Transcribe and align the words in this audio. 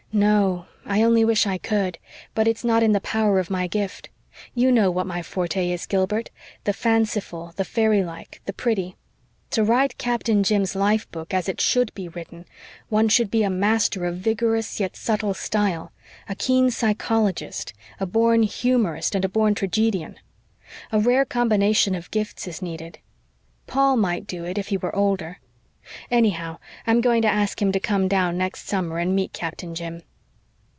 "No. 0.13 0.65
I 0.83 1.03
only 1.03 1.23
wish 1.23 1.47
I 1.47 1.57
could. 1.57 1.97
But 2.35 2.45
it's 2.45 2.65
not 2.65 2.83
in 2.83 2.91
the 2.91 2.99
power 2.99 3.39
of 3.39 3.49
my 3.49 3.65
gift. 3.67 4.09
You 4.53 4.69
know 4.69 4.91
what 4.91 5.07
my 5.07 5.21
forte 5.23 5.71
is, 5.71 5.85
Gilbert 5.85 6.31
the 6.65 6.73
fanciful, 6.73 7.53
the 7.55 7.63
fairylike, 7.63 8.41
the 8.45 8.51
pretty. 8.51 8.97
To 9.51 9.63
write 9.63 9.97
Captain 9.97 10.43
Jim's 10.43 10.75
life 10.75 11.09
book 11.11 11.33
as 11.33 11.47
it 11.47 11.61
should 11.61 11.93
be 11.93 12.09
written 12.09 12.43
one 12.89 13.07
should 13.07 13.31
be 13.31 13.43
a 13.43 13.49
master 13.49 14.03
of 14.05 14.17
vigorous 14.17 14.81
yet 14.81 14.97
subtle 14.97 15.33
style, 15.33 15.93
a 16.27 16.35
keen 16.35 16.71
psychologist, 16.71 17.71
a 17.97 18.05
born 18.05 18.43
humorist 18.43 19.15
and 19.15 19.23
a 19.23 19.29
born 19.29 19.55
tragedian. 19.55 20.19
A 20.91 20.99
rare 20.99 21.23
combination 21.23 21.95
of 21.95 22.11
gifts 22.11 22.45
is 22.49 22.61
needed. 22.61 22.99
Paul 23.65 23.95
might 23.95 24.27
do 24.27 24.43
it 24.43 24.57
if 24.57 24.67
he 24.67 24.75
were 24.77 24.93
older. 24.93 25.37
Anyhow, 26.11 26.59
I'm 26.85 27.01
going 27.01 27.23
to 27.23 27.27
ask 27.27 27.59
him 27.59 27.71
to 27.71 27.79
come 27.79 28.07
down 28.07 28.37
next 28.37 28.67
summer 28.69 28.99
and 28.99 29.15
meet 29.15 29.33
Captain 29.33 29.73
Jim." 29.73 30.03